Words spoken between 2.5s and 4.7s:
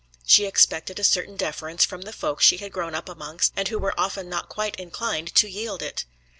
had grown up amongst, and who were often not